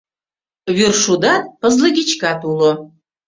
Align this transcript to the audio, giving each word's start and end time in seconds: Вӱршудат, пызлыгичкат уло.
Вӱршудат, 0.75 1.43
пызлыгичкат 1.59 2.39
уло. 2.51 2.71